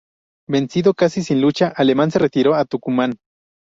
Vencido 0.49 0.95
casi 0.95 1.21
sin 1.21 1.41
lucha, 1.41 1.71
Alemán 1.75 2.09
se 2.09 2.17
retiró 2.17 2.55
a 2.55 2.65
Tucumán. 2.65 3.17